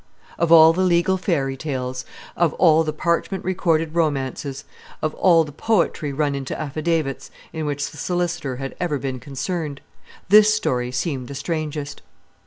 [0.39, 2.05] Of all the legal fairy tales,
[2.35, 4.63] of all the parchment recorded romances,
[4.99, 9.79] of all the poetry run into affidavits, in which the solicitor had ever been concerned,
[10.27, 12.01] this story seemed the strangest.